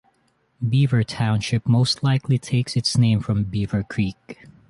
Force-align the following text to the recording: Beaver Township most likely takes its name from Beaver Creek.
Beaver 0.67 1.03
Township 1.03 1.67
most 1.67 2.01
likely 2.03 2.39
takes 2.39 2.75
its 2.75 2.97
name 2.97 3.19
from 3.19 3.43
Beaver 3.43 3.83
Creek. 3.83 4.47